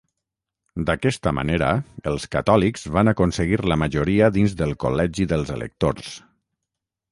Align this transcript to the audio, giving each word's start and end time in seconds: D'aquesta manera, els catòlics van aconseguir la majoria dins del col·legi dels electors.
D'aquesta 0.85 1.33
manera, 1.39 1.67
els 2.13 2.25
catòlics 2.37 2.87
van 2.97 3.13
aconseguir 3.13 3.61
la 3.73 3.79
majoria 3.83 4.33
dins 4.41 4.57
del 4.65 4.75
col·legi 4.87 5.31
dels 5.35 5.55
electors. 5.61 6.13